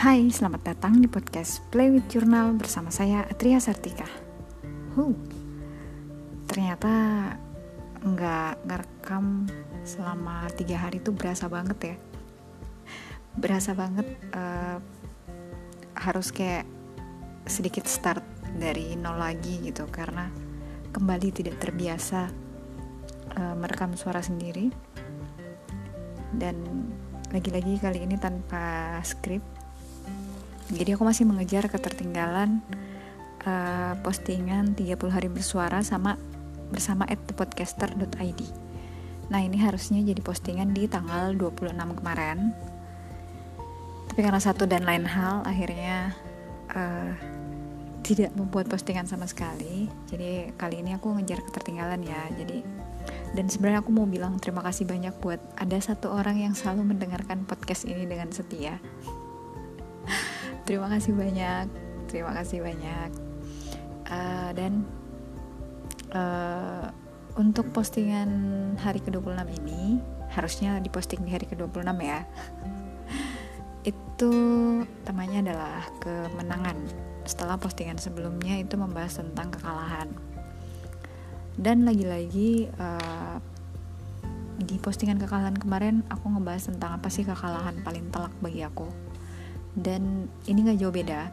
[0.00, 4.08] Hai, selamat datang di podcast Play with Journal bersama saya Atria Sartika.
[4.96, 5.12] Huh,
[6.48, 6.88] ternyata
[8.00, 9.44] nggak ngerekam
[9.84, 11.96] selama tiga hari itu berasa banget ya.
[13.36, 14.80] Berasa banget uh,
[16.00, 16.64] harus kayak
[17.44, 18.24] sedikit start
[18.56, 20.32] dari nol lagi gitu karena
[20.96, 22.32] kembali tidak terbiasa
[23.36, 24.72] uh, merekam suara sendiri
[26.40, 26.56] dan
[27.36, 29.59] lagi-lagi kali ini tanpa skrip
[30.70, 32.62] jadi aku masih mengejar ketertinggalan
[33.44, 36.14] uh, postingan 30 hari bersuara sama
[36.70, 38.70] bersama at thepodcaster.id
[39.30, 41.70] nah ini harusnya jadi postingan di tanggal 26
[42.02, 42.50] kemarin.
[44.10, 46.18] Tapi karena satu dan lain hal akhirnya
[46.74, 47.14] uh,
[48.02, 49.86] tidak membuat postingan sama sekali.
[50.10, 52.26] Jadi kali ini aku ngejar ketertinggalan ya.
[52.34, 52.58] Jadi
[53.38, 57.46] dan sebenarnya aku mau bilang terima kasih banyak buat ada satu orang yang selalu mendengarkan
[57.46, 58.82] podcast ini dengan setia
[60.70, 61.66] terima kasih banyak.
[62.06, 63.10] Terima kasih banyak.
[64.06, 64.86] Uh, dan
[66.14, 66.86] uh,
[67.34, 68.30] untuk postingan
[68.78, 69.98] hari ke-26 ini
[70.30, 72.22] harusnya diposting di hari ke-26 ya.
[73.90, 74.30] Itu
[75.02, 76.78] temanya adalah kemenangan.
[77.26, 80.08] Setelah postingan sebelumnya itu membahas tentang kekalahan.
[81.58, 83.42] Dan lagi-lagi uh,
[84.60, 89.09] di postingan kekalahan kemarin aku ngebahas tentang apa sih kekalahan paling telak bagi aku
[89.76, 91.30] dan ini gak jauh beda.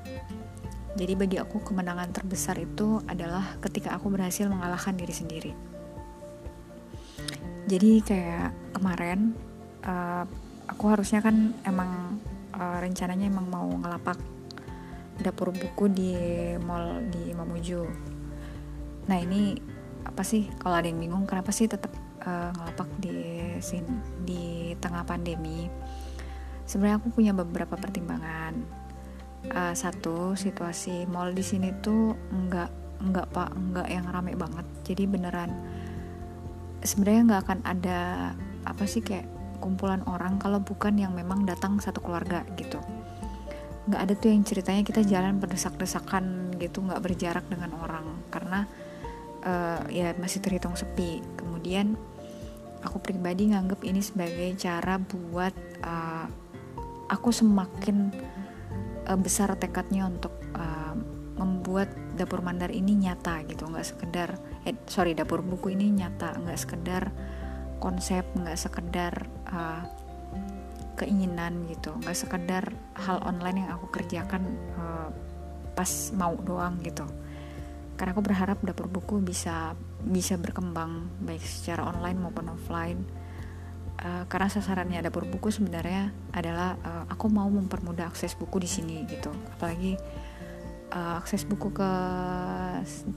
[0.97, 5.51] Jadi bagi aku kemenangan terbesar itu adalah ketika aku berhasil mengalahkan diri sendiri.
[7.69, 9.37] Jadi kayak kemarin
[9.85, 10.25] uh,
[10.65, 12.17] aku harusnya kan emang
[12.55, 14.17] uh, rencananya emang mau ngelapak
[15.21, 16.13] dapur buku di
[16.65, 17.81] mall di Mamuju.
[19.05, 19.53] Nah ini
[20.01, 20.49] apa sih?
[20.57, 21.91] Kalau ada yang bingung kenapa sih tetap
[22.25, 23.19] uh, ngelapak di
[23.61, 23.93] sini
[24.23, 24.43] di
[24.81, 25.69] tengah pandemi
[26.67, 28.53] sebenarnya aku punya beberapa pertimbangan.
[29.47, 32.67] Uh, satu situasi mall di sini tuh enggak
[32.99, 34.67] enggak pak enggak yang rame banget.
[34.83, 35.51] Jadi beneran
[36.83, 37.99] sebenarnya nggak akan ada
[38.67, 39.25] apa sih kayak
[39.57, 42.77] kumpulan orang kalau bukan yang memang datang satu keluarga gitu.
[43.87, 48.05] Nggak ada tuh yang ceritanya kita jalan berdesak-desakan gitu nggak berjarak dengan orang.
[48.27, 48.67] Karena
[49.47, 51.23] uh, ya masih terhitung sepi.
[51.39, 51.95] Kemudian
[52.83, 56.27] aku pribadi nganggep ini sebagai cara buat uh,
[57.07, 58.11] aku semakin
[59.07, 60.95] uh, besar tekadnya untuk uh,
[61.37, 63.67] membuat dapur mandar ini nyata gitu.
[63.69, 64.29] Nggak sekedar
[64.67, 66.35] eh, sorry dapur buku ini nyata.
[66.37, 67.03] Nggak sekedar
[67.77, 69.13] konsep nggak sekedar
[69.47, 69.81] uh,
[70.97, 71.93] keinginan gitu.
[72.03, 72.63] Nggak sekedar
[72.97, 74.43] hal online yang aku kerjakan
[74.75, 75.09] uh,
[75.77, 77.05] pas mau doang gitu.
[77.97, 79.73] Karena aku berharap dapur buku bisa
[80.05, 83.01] bisa berkembang baik secara online maupun offline
[84.03, 88.95] uh, karena sasarannya dapur buku sebenarnya adalah uh, aku mau mempermudah akses buku di sini
[89.09, 89.33] gitu.
[89.57, 89.97] Apalagi
[90.93, 91.91] uh, akses buku ke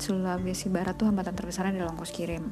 [0.01, 2.49] Sulawesi Barat tuh hambatan terbesarnya adalah ongkos kirim.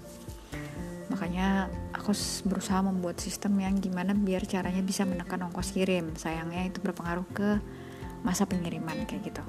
[1.08, 2.12] Makanya aku
[2.44, 6.12] berusaha membuat sistem yang gimana biar caranya bisa menekan ongkos kirim.
[6.14, 7.58] Sayangnya itu berpengaruh ke
[8.20, 9.42] masa pengiriman kayak gitu.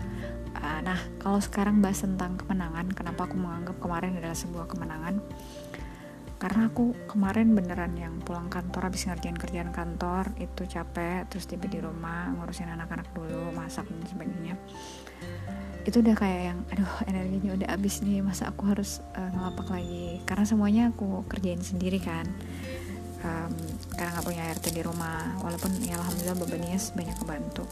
[0.56, 5.20] Uh, nah kalau sekarang bahas tentang kemenangan kenapa aku menganggap kemarin adalah sebuah kemenangan
[6.40, 11.68] karena aku kemarin beneran yang pulang kantor habis ngerjain kerjaan kantor itu capek terus tiba
[11.68, 14.56] di rumah ngurusin anak-anak dulu masak dan sebagainya.
[15.84, 20.24] Itu udah kayak yang aduh energinya udah habis nih masa aku harus uh, ngelapak lagi?
[20.24, 22.24] Karena semuanya aku kerjain sendiri kan.
[23.20, 23.52] Um,
[24.00, 25.44] karena nggak punya RT di rumah.
[25.44, 27.64] Walaupun ya alhamdulillah bebannya banyak kebantu.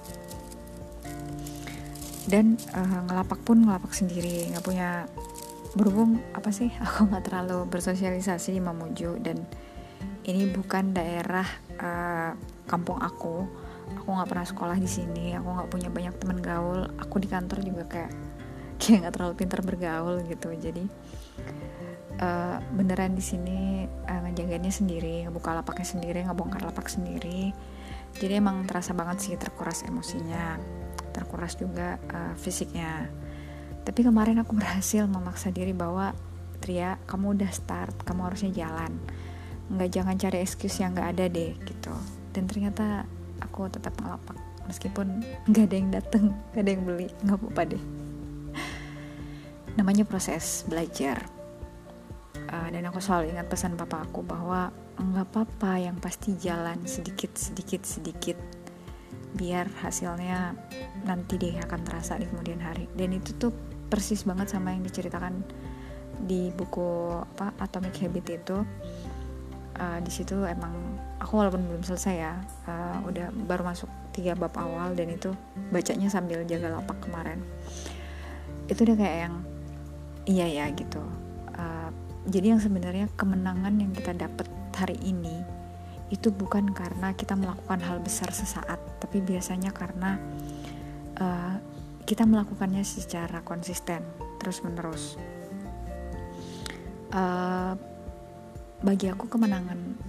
[2.28, 5.08] Dan uh, ngelapak pun ngelapak sendiri nggak punya
[5.78, 9.46] berhubung apa sih aku nggak terlalu bersosialisasi di Mamuju dan
[10.28, 11.48] ini bukan daerah
[11.80, 12.36] uh,
[12.68, 13.48] kampung aku.
[14.04, 16.84] Aku nggak pernah sekolah di sini aku nggak punya banyak teman gaul.
[17.00, 18.12] Aku di kantor juga kayak
[18.82, 20.52] kayak nggak terlalu pintar bergaul gitu.
[20.52, 20.84] Jadi
[22.20, 27.56] uh, beneran di sini uh, ngejaganya sendiri ngebuka lapaknya sendiri ngebongkar lapak sendiri.
[28.20, 30.60] Jadi emang terasa banget sih terkuras emosinya
[31.16, 33.10] terkuras juga uh, fisiknya
[33.88, 36.12] tapi kemarin aku berhasil memaksa diri bahwa
[36.60, 38.92] Tria kamu udah start kamu harusnya jalan.
[39.72, 41.96] Nggak jangan cari excuse yang nggak ada deh gitu.
[42.36, 43.08] Dan ternyata
[43.40, 44.36] aku tetap ngelapak
[44.68, 47.84] meskipun nggak ada yang dateng nggak ada yang beli nggak apa-apa deh.
[49.80, 51.24] Namanya proses belajar.
[52.48, 57.32] Uh, dan aku selalu ingat pesan papa aku bahwa nggak apa-apa yang pasti jalan sedikit
[57.40, 58.36] sedikit sedikit
[59.36, 60.56] biar hasilnya
[61.06, 62.92] nanti deh akan terasa di kemudian hari.
[62.92, 65.44] Dan itu tuh persis banget sama yang diceritakan
[66.24, 68.58] di buku apa Atomic Habit itu.
[69.78, 70.74] Uh, di situ emang
[71.22, 72.34] aku walaupun belum selesai ya
[72.66, 75.30] uh, udah baru masuk tiga bab awal dan itu
[75.70, 77.46] bacanya sambil jaga lapak kemarin.
[78.66, 79.36] Itu udah kayak yang
[80.26, 81.02] iya ya gitu.
[81.54, 81.94] Uh,
[82.26, 85.42] jadi yang sebenarnya kemenangan yang kita dapat hari ini
[86.08, 90.16] itu bukan karena kita melakukan hal besar sesaat tapi biasanya karena
[91.20, 91.60] uh,
[92.08, 94.02] kita melakukannya secara konsisten
[94.40, 95.20] terus menerus
[97.12, 97.76] uh,
[98.82, 100.00] bagi aku kemenangan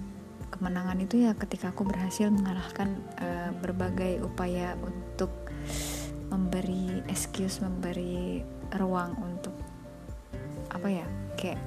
[0.49, 5.29] kemenangan itu ya ketika aku berhasil mengalahkan uh, berbagai upaya untuk
[6.31, 8.41] memberi excuse memberi
[8.77, 9.53] ruang untuk
[10.69, 11.05] apa ya
[11.35, 11.59] kayak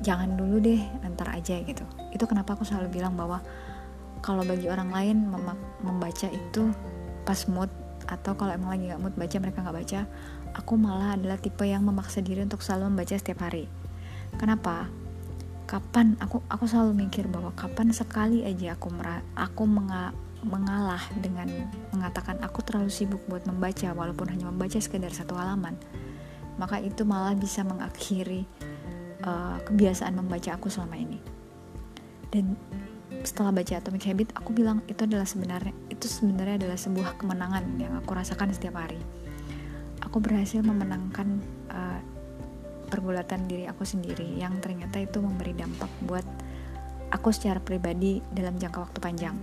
[0.00, 1.84] jangan dulu deh antar aja gitu.
[2.12, 3.44] Itu kenapa aku selalu bilang bahwa
[4.24, 5.16] kalau bagi orang lain
[5.84, 6.72] membaca itu
[7.24, 7.68] pas mood
[8.10, 10.00] atau kalau emang lagi nggak mood baca mereka nggak baca
[10.54, 13.70] aku malah adalah tipe yang memaksa diri untuk selalu membaca setiap hari.
[14.38, 14.90] Kenapa?
[15.66, 16.18] Kapan?
[16.18, 20.10] Aku aku selalu mikir bahwa kapan sekali aja aku merah, aku menga,
[20.42, 21.46] mengalah dengan
[21.94, 25.78] mengatakan aku terlalu sibuk buat membaca walaupun hanya membaca sekedar satu halaman.
[26.58, 28.44] Maka itu malah bisa mengakhiri
[29.24, 31.18] uh, kebiasaan membaca aku selama ini.
[32.30, 32.54] Dan
[33.22, 37.92] setelah baca Atomic Habit aku bilang itu adalah sebenarnya itu sebenarnya adalah sebuah kemenangan yang
[38.00, 39.00] aku rasakan setiap hari
[40.00, 41.38] aku berhasil memenangkan
[41.70, 42.00] uh,
[42.90, 46.26] pergulatan diri aku sendiri yang ternyata itu memberi dampak buat
[47.14, 49.38] aku secara pribadi dalam jangka waktu panjang.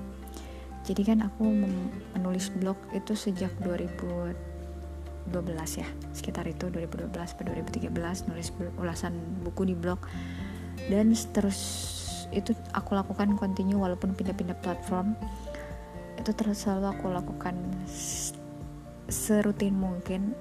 [0.84, 1.48] Jadi kan aku
[2.16, 5.32] menulis blog itu sejak 2012
[5.80, 7.92] ya, sekitar itu 2012 atau 2013
[8.32, 10.00] nulis ulasan buku di blog
[10.88, 11.60] dan terus
[12.32, 15.16] itu aku lakukan continue walaupun pindah-pindah platform.
[16.20, 17.56] Itu terus selalu aku lakukan
[19.08, 20.36] serutin mungkin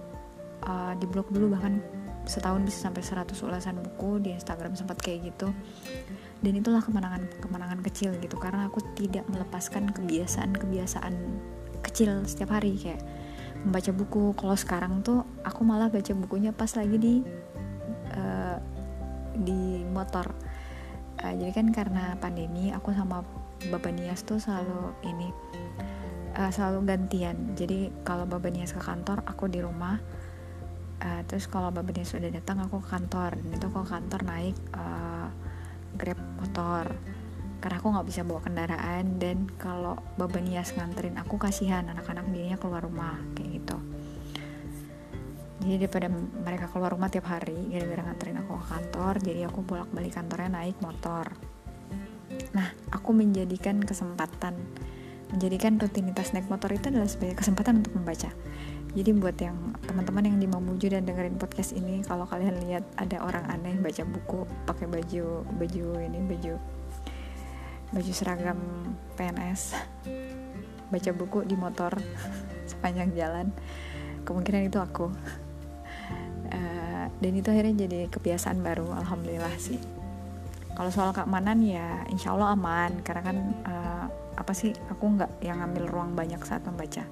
[0.67, 1.79] uh, di blog dulu bahkan
[2.27, 5.55] setahun bisa sampai 100 ulasan buku di Instagram sempat kayak gitu.
[6.43, 11.15] Dan itulah kemenangan kemenangan kecil gitu karena aku tidak melepaskan kebiasaan-kebiasaan
[11.87, 13.00] kecil setiap hari kayak
[13.62, 14.35] membaca buku.
[14.35, 17.15] Kalau sekarang tuh aku malah baca bukunya pas lagi di
[18.19, 18.59] uh,
[19.38, 20.35] di motor
[21.23, 23.25] uh, jadi kan karena pandemi aku sama
[23.73, 25.33] Bapak Nias tuh selalu ini
[26.37, 27.57] uh, selalu gantian.
[27.57, 29.99] Jadi kalau Bapak Nias ke kantor aku di rumah.
[30.97, 33.37] Uh, terus kalau bapak dia sudah datang aku ke kantor.
[33.37, 35.29] Dan itu aku ke kantor naik uh,
[35.93, 36.89] grab motor
[37.57, 39.05] karena aku nggak bisa bawa kendaraan.
[39.21, 41.85] Dan kalau bapak nias nganterin aku kasihan.
[41.93, 43.46] Anak-anak dirinya keluar rumah kayak
[45.67, 49.91] jadi daripada mereka keluar rumah tiap hari gara-gara nganterin aku ke kantor jadi aku bolak
[49.91, 51.27] balik kantornya naik motor.
[52.55, 54.55] Nah aku menjadikan kesempatan.
[55.35, 58.31] Menjadikan rutinitas naik motor itu adalah sebagai kesempatan untuk membaca.
[58.95, 63.27] Jadi buat yang teman-teman yang di Mamuju dan dengerin podcast ini kalau kalian lihat ada
[63.27, 66.55] orang aneh baca buku pakai baju baju ini baju
[67.91, 68.57] baju seragam
[69.19, 69.77] PNS
[70.89, 71.99] baca buku di motor
[72.71, 73.53] sepanjang jalan
[74.25, 75.12] kemungkinan itu aku
[77.21, 79.81] dan itu akhirnya jadi kebiasaan baru alhamdulillah sih.
[80.77, 83.01] Kalau soal keamanan ya insya Allah aman.
[83.01, 84.05] Karena kan uh,
[84.37, 87.05] apa sih aku nggak yang ngambil ruang banyak saat membaca.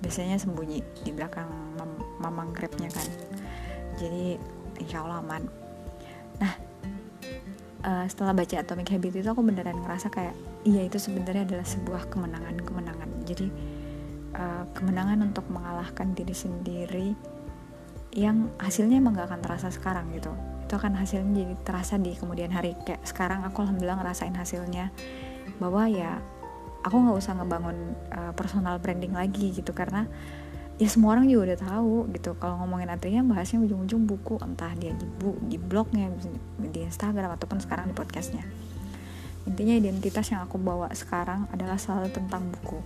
[0.00, 1.90] Biasanya sembunyi di belakang mam
[2.22, 3.08] mamang grabnya kan.
[3.98, 4.38] Jadi
[4.78, 5.42] insya Allah aman.
[6.38, 6.52] Nah
[7.84, 12.12] uh, setelah baca Atomic Habit itu aku beneran ngerasa kayak iya itu sebenarnya adalah sebuah
[12.12, 13.46] kemenangan kemenangan jadi
[14.36, 17.08] uh, kemenangan untuk mengalahkan diri sendiri
[18.14, 20.34] yang hasilnya emang gak akan terasa sekarang gitu.
[20.66, 22.74] Itu akan hasilnya jadi terasa di kemudian hari.
[22.82, 24.90] Kayak sekarang aku alhamdulillah ngerasain hasilnya.
[25.62, 26.18] Bahwa ya
[26.86, 27.76] aku nggak usah ngebangun
[28.14, 29.70] uh, personal branding lagi gitu.
[29.74, 30.06] Karena
[30.78, 32.38] ya semua orang juga udah tahu gitu.
[32.38, 34.38] Kalau ngomongin artinya bahasnya ujung-ujung buku.
[34.42, 36.10] Entah dia di bu di blognya
[36.58, 38.46] di Instagram ataupun sekarang di podcastnya.
[39.46, 42.78] Intinya identitas yang aku bawa sekarang adalah selalu tentang buku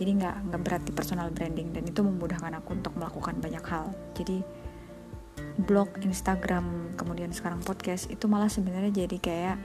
[0.00, 3.92] jadi nggak nggak berarti personal branding dan itu memudahkan aku untuk melakukan banyak hal.
[4.16, 4.40] Jadi
[5.60, 9.56] blog Instagram kemudian sekarang podcast itu malah sebenarnya jadi kayak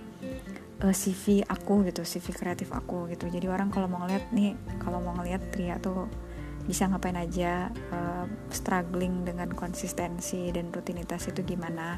[0.84, 3.32] uh, eh, CV aku gitu CV kreatif aku gitu.
[3.32, 6.12] Jadi orang kalau mau ngeliat nih kalau mau ngeliat pria tuh
[6.68, 11.96] bisa ngapain aja uh, struggling dengan konsistensi dan rutinitas itu gimana.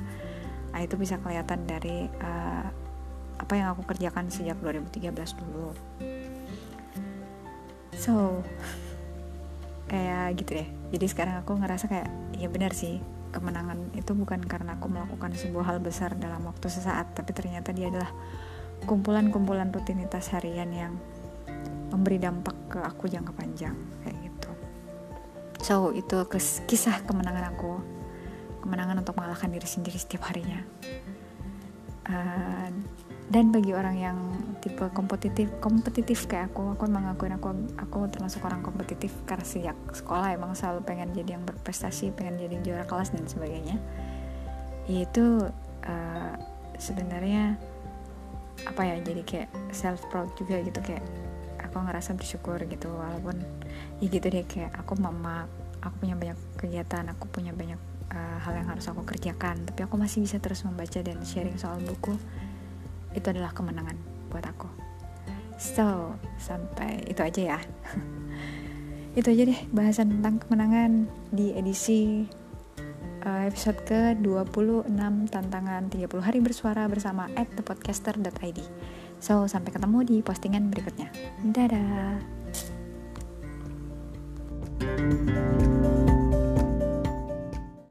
[0.69, 2.69] Nah itu bisa kelihatan dari uh,
[3.37, 5.73] apa yang aku kerjakan sejak 2013 dulu
[7.97, 8.45] so
[9.89, 10.69] kayak gitu deh.
[10.93, 13.01] Jadi sekarang aku ngerasa kayak ya benar sih
[13.31, 17.91] kemenangan itu bukan karena aku melakukan sebuah hal besar dalam waktu sesaat tapi ternyata dia
[17.91, 18.07] adalah
[18.87, 20.93] kumpulan-kumpulan rutinitas harian yang
[21.91, 24.51] memberi dampak ke aku jangka panjang kayak gitu.
[25.63, 26.17] So itu
[26.67, 27.79] kisah kemenangan aku.
[28.63, 30.59] Kemenangan untuk mengalahkan diri sendiri setiap harinya.
[32.07, 32.71] Uh,
[33.27, 34.17] dan bagi orang yang
[34.63, 40.31] tipe kompetitif kompetitif kayak aku aku mengakuin aku aku termasuk orang kompetitif karena sejak sekolah
[40.31, 43.75] emang selalu pengen jadi yang berprestasi pengen jadi juara kelas dan sebagainya.
[44.87, 45.43] Itu
[45.83, 46.33] uh,
[46.79, 47.59] sebenarnya
[48.63, 51.03] apa ya jadi kayak self proud juga gitu kayak
[51.61, 53.37] aku ngerasa bersyukur gitu walaupun
[54.01, 55.45] ya gitu deh kayak aku mama
[55.83, 57.77] aku punya banyak kegiatan aku punya banyak
[58.09, 61.77] uh, hal yang harus aku kerjakan tapi aku masih bisa terus membaca dan sharing soal
[61.83, 62.17] buku
[63.13, 63.95] itu adalah kemenangan
[64.31, 64.67] buat aku.
[65.57, 67.59] So sampai itu aja ya.
[69.17, 72.29] Itu aja deh bahasan tentang kemenangan di edisi
[73.25, 74.93] uh, episode ke-26
[75.33, 78.59] tantangan 30 hari bersuara bersama at thepodcaster.id
[79.17, 81.09] so sampai ketemu di postingan berikutnya.
[81.49, 82.37] Dadah!
[84.77, 85.76] thank you